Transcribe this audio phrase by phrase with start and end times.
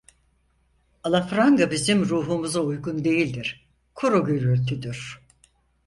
[1.03, 5.21] Alafranga bizim ruhumuza uygun değildir, kuru gürültüdür!